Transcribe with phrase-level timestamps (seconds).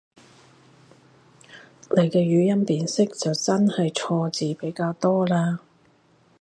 [1.91, 5.59] 你啲語音辨識就真係錯字比較多嘞